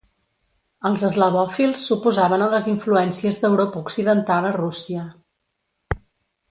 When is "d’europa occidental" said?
3.45-4.53